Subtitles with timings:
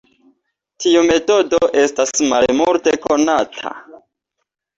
[0.85, 3.77] Tiu metodo estas malmulte konata.